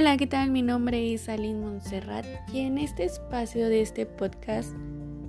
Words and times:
Hola, 0.00 0.16
¿qué 0.16 0.28
tal? 0.28 0.52
Mi 0.52 0.62
nombre 0.62 1.12
es 1.12 1.28
Aline 1.28 1.58
Montserrat 1.58 2.24
y 2.52 2.60
en 2.60 2.78
este 2.78 3.02
espacio 3.02 3.68
de 3.68 3.80
este 3.80 4.06
podcast 4.06 4.76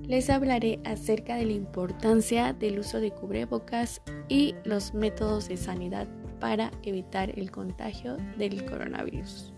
les 0.03 0.29
hablaré 0.29 0.79
acerca 0.85 1.37
de 1.37 1.45
la 1.45 1.53
importancia 1.53 2.53
del 2.53 2.77
uso 2.77 2.99
de 2.99 3.09
cubrebocas 3.09 3.99
y 4.27 4.53
los 4.65 4.93
métodos 4.93 5.49
de 5.49 5.57
sanidad 5.57 6.07
para 6.39 6.69
evitar 6.83 7.31
el 7.35 7.49
contagio 7.49 8.17
del 8.37 8.63
coronavirus. 8.63 9.55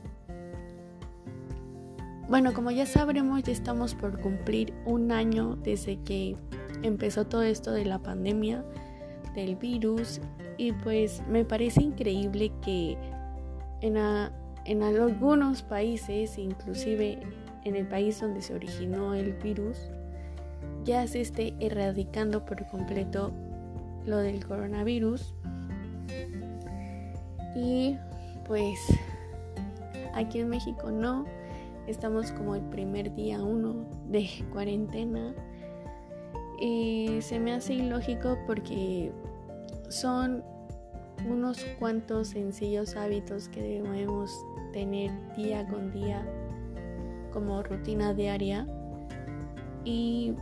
Bueno, 2.29 2.53
como 2.53 2.71
ya 2.71 2.85
sabremos, 2.85 3.43
ya 3.43 3.51
estamos 3.51 3.95
por 3.95 4.17
cumplir 4.21 4.73
un 4.85 5.11
año 5.11 5.57
desde 5.57 6.01
que 6.03 6.37
empezó 6.83 7.27
todo 7.27 7.43
esto 7.43 7.73
de 7.73 7.83
la 7.83 7.99
pandemia 7.99 8.63
del 9.35 9.57
virus 9.57 10.21
y 10.57 10.71
pues 10.71 11.21
me 11.27 11.43
parece 11.43 11.83
increíble 11.83 12.53
que 12.63 12.97
en, 13.81 13.97
en 14.65 14.83
algunos 14.83 15.63
países, 15.63 16.37
inclusive 16.37 17.19
en 17.63 17.75
el 17.75 17.87
país 17.87 18.19
donde 18.19 18.41
se 18.41 18.53
originó 18.53 19.13
el 19.13 19.33
virus, 19.33 19.77
ya 20.83 21.05
se 21.07 21.21
esté 21.21 21.53
erradicando 21.59 22.45
por 22.45 22.65
completo 22.67 23.31
lo 24.05 24.17
del 24.17 24.45
coronavirus. 24.45 25.33
Y 27.55 27.97
pues 28.47 28.79
aquí 30.13 30.39
en 30.39 30.49
México 30.49 30.91
no, 30.91 31.25
estamos 31.87 32.31
como 32.31 32.55
el 32.55 32.63
primer 32.63 33.13
día 33.13 33.41
uno 33.41 33.85
de 34.09 34.27
cuarentena. 34.51 35.33
Y 36.59 37.17
se 37.21 37.39
me 37.39 37.53
hace 37.53 37.73
ilógico 37.73 38.37
porque 38.45 39.11
son 39.89 40.43
unos 41.27 41.63
cuantos 41.79 42.29
sencillos 42.29 42.95
hábitos 42.95 43.49
que 43.49 43.61
debemos 43.61 44.31
tener 44.73 45.11
día 45.35 45.67
con 45.67 45.91
día 45.91 46.25
como 47.31 47.63
rutina 47.63 48.13
diaria 48.13 48.67
y 49.83 50.33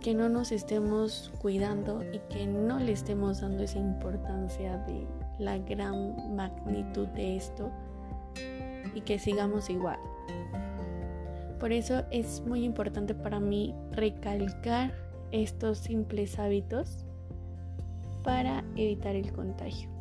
que 0.00 0.14
no 0.14 0.28
nos 0.28 0.52
estemos 0.52 1.32
cuidando 1.40 2.02
y 2.12 2.18
que 2.28 2.46
no 2.46 2.78
le 2.78 2.92
estemos 2.92 3.40
dando 3.40 3.62
esa 3.62 3.78
importancia 3.78 4.76
de 4.78 5.06
la 5.38 5.58
gran 5.58 6.36
magnitud 6.36 7.06
de 7.08 7.36
esto 7.36 7.70
y 8.94 9.00
que 9.00 9.18
sigamos 9.18 9.70
igual. 9.70 9.98
Por 11.58 11.72
eso 11.72 12.04
es 12.10 12.42
muy 12.46 12.64
importante 12.64 13.14
para 13.14 13.40
mí 13.40 13.74
recalcar 13.92 14.92
estos 15.32 15.78
simples 15.78 16.38
hábitos 16.38 17.06
para 18.22 18.62
evitar 18.76 19.16
el 19.16 19.32
contagio. 19.32 19.93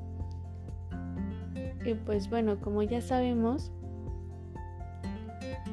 Y 1.86 1.94
pues 1.96 2.30
bueno, 2.30 2.60
como 2.60 2.84
ya 2.84 3.02
sabemos, 3.02 3.72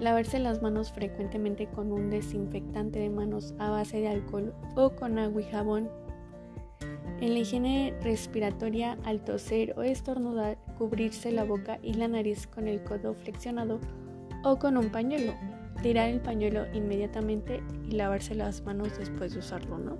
lavarse 0.00 0.38
las 0.38 0.62
manos 0.62 0.92
frecuentemente 0.92 1.66
con 1.66 1.92
un 1.92 2.10
desinfectante 2.10 2.98
de 2.98 3.10
manos 3.10 3.54
a 3.58 3.70
base 3.70 4.00
de 4.00 4.08
alcohol 4.08 4.54
o 4.74 4.90
con 4.90 5.18
agua 5.18 5.42
y 5.42 5.44
jabón. 5.44 5.88
En 7.20 7.34
la 7.34 7.40
higiene 7.40 7.94
respiratoria, 8.02 8.96
al 9.04 9.22
toser 9.22 9.74
o 9.76 9.82
estornudar, 9.82 10.56
cubrirse 10.78 11.30
la 11.30 11.44
boca 11.44 11.78
y 11.82 11.92
la 11.92 12.08
nariz 12.08 12.46
con 12.46 12.66
el 12.66 12.82
codo 12.82 13.14
flexionado 13.14 13.78
o 14.42 14.58
con 14.58 14.78
un 14.78 14.90
pañuelo. 14.90 15.34
Tirar 15.82 16.08
el 16.08 16.20
pañuelo 16.20 16.64
inmediatamente 16.72 17.62
y 17.86 17.92
lavarse 17.92 18.34
las 18.34 18.64
manos 18.64 18.98
después 18.98 19.32
de 19.32 19.40
usarlo, 19.40 19.78
¿no? 19.78 19.98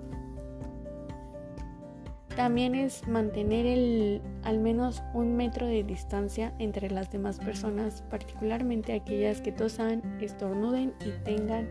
También 2.35 2.75
es 2.75 3.05
mantener 3.07 4.21
al 4.43 4.59
menos 4.59 5.03
un 5.13 5.35
metro 5.35 5.67
de 5.67 5.83
distancia 5.83 6.53
entre 6.59 6.89
las 6.89 7.11
demás 7.11 7.39
personas, 7.39 8.03
particularmente 8.09 8.93
aquellas 8.93 9.41
que 9.41 9.51
tosan, 9.51 10.01
estornuden 10.21 10.93
y 11.05 11.11
tengan 11.23 11.67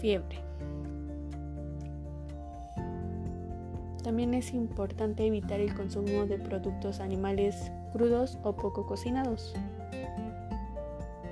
fiebre. 0.00 0.38
También 4.04 4.34
es 4.34 4.52
importante 4.52 5.26
evitar 5.26 5.60
el 5.60 5.74
consumo 5.74 6.26
de 6.26 6.38
productos 6.38 7.00
animales 7.00 7.72
crudos 7.92 8.38
o 8.44 8.54
poco 8.54 8.86
cocinados. 8.86 9.54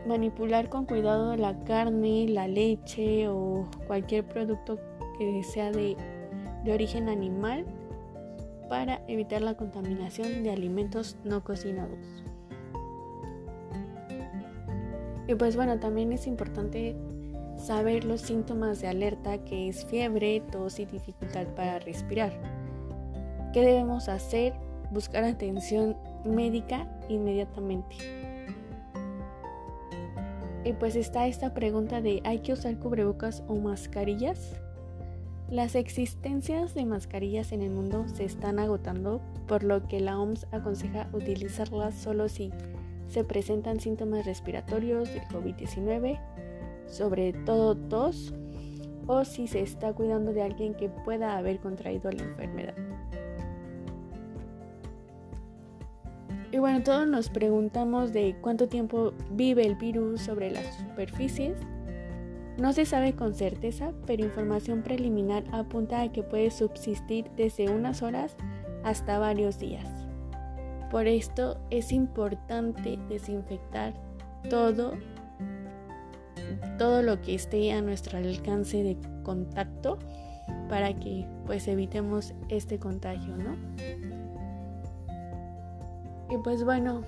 Manipular 0.08 0.68
con 0.70 0.86
cuidado 0.86 1.36
la 1.36 1.62
carne, 1.64 2.26
la 2.28 2.48
leche 2.48 3.28
o 3.28 3.68
cualquier 3.86 4.24
producto 4.24 4.80
que 5.18 5.42
sea 5.44 5.70
de 5.70 5.96
origen 6.66 7.08
animal 7.08 7.64
para 8.68 9.02
evitar 9.08 9.42
la 9.42 9.56
contaminación 9.56 10.42
de 10.42 10.50
alimentos 10.50 11.16
no 11.24 11.44
cocinados. 11.44 11.98
Y 15.26 15.34
pues 15.34 15.56
bueno, 15.56 15.78
también 15.78 16.12
es 16.12 16.26
importante 16.26 16.96
saber 17.56 18.04
los 18.04 18.20
síntomas 18.20 18.80
de 18.80 18.88
alerta 18.88 19.38
que 19.38 19.68
es 19.68 19.86
fiebre, 19.86 20.42
tos 20.52 20.78
y 20.78 20.86
dificultad 20.86 21.46
para 21.54 21.78
respirar. 21.78 22.32
¿Qué 23.52 23.60
debemos 23.60 24.08
hacer? 24.08 24.52
Buscar 24.90 25.24
atención 25.24 25.96
médica 26.24 26.88
inmediatamente. 27.08 27.96
Y 30.64 30.72
pues 30.72 30.96
está 30.96 31.26
esta 31.26 31.52
pregunta 31.54 32.00
de 32.00 32.20
¿hay 32.24 32.40
que 32.40 32.52
usar 32.52 32.78
cubrebocas 32.78 33.42
o 33.48 33.54
mascarillas? 33.54 34.60
Las 35.54 35.76
existencias 35.76 36.74
de 36.74 36.84
mascarillas 36.84 37.52
en 37.52 37.62
el 37.62 37.70
mundo 37.70 38.06
se 38.08 38.24
están 38.24 38.58
agotando, 38.58 39.20
por 39.46 39.62
lo 39.62 39.86
que 39.86 40.00
la 40.00 40.18
OMS 40.18 40.48
aconseja 40.50 41.08
utilizarlas 41.12 41.94
solo 41.94 42.28
si 42.28 42.50
se 43.06 43.22
presentan 43.22 43.78
síntomas 43.78 44.26
respiratorios 44.26 45.14
del 45.14 45.22
COVID-19, 45.28 46.18
sobre 46.88 47.34
todo 47.44 47.76
tos, 47.76 48.34
o 49.06 49.24
si 49.24 49.46
se 49.46 49.60
está 49.60 49.92
cuidando 49.92 50.32
de 50.32 50.42
alguien 50.42 50.74
que 50.74 50.88
pueda 50.88 51.38
haber 51.38 51.60
contraído 51.60 52.10
la 52.10 52.24
enfermedad. 52.24 52.74
Y 56.50 56.58
bueno, 56.58 56.82
todos 56.82 57.06
nos 57.06 57.28
preguntamos 57.28 58.12
de 58.12 58.34
cuánto 58.40 58.66
tiempo 58.66 59.12
vive 59.30 59.64
el 59.64 59.76
virus 59.76 60.22
sobre 60.22 60.50
las 60.50 60.78
superficies 60.78 61.56
no 62.58 62.72
se 62.72 62.84
sabe 62.86 63.14
con 63.14 63.34
certeza, 63.34 63.92
pero 64.06 64.24
información 64.24 64.82
preliminar 64.82 65.44
apunta 65.52 66.00
a 66.00 66.12
que 66.12 66.22
puede 66.22 66.50
subsistir 66.50 67.30
desde 67.36 67.70
unas 67.70 68.02
horas 68.02 68.36
hasta 68.84 69.18
varios 69.18 69.58
días. 69.58 69.88
Por 70.90 71.08
esto 71.08 71.58
es 71.70 71.90
importante 71.90 72.98
desinfectar 73.08 73.94
todo 74.48 74.92
todo 76.78 77.02
lo 77.02 77.20
que 77.20 77.34
esté 77.34 77.72
a 77.72 77.80
nuestro 77.80 78.18
alcance 78.18 78.82
de 78.82 78.96
contacto 79.22 79.98
para 80.68 80.92
que 80.92 81.26
pues 81.46 81.68
evitemos 81.68 82.34
este 82.48 82.78
contagio, 82.78 83.36
¿no? 83.36 83.56
Y 86.30 86.38
pues 86.38 86.64
bueno, 86.64 87.02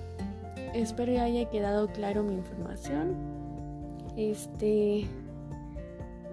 espero 0.73 1.13
que 1.13 1.19
haya 1.19 1.49
quedado 1.49 1.87
claro 1.87 2.23
mi 2.23 2.33
información. 2.33 3.15
Este 4.15 5.05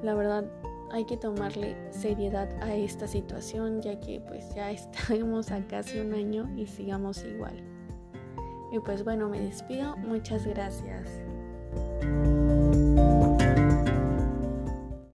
la 0.05 0.15
verdad 0.15 0.45
hay 0.93 1.07
que 1.07 1.17
tomarle 1.17 1.77
seriedad 1.91 2.49
a 2.63 2.75
esta 2.75 3.09
situación 3.09 3.81
ya 3.81 3.99
que 3.99 4.21
pues 4.21 4.55
ya 4.55 4.71
estamos 4.71 5.51
a 5.51 5.67
casi 5.67 5.99
un 5.99 6.15
año 6.15 6.49
y 6.57 6.67
sigamos 6.67 7.25
igual. 7.25 7.57
Y 8.73 8.79
pues 8.81 9.05
bueno, 9.05 9.29
me 9.29 9.41
despido. 9.41 9.97
Muchas 9.99 10.47
gracias. 10.47 11.09